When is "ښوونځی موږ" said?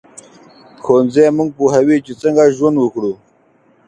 0.83-1.49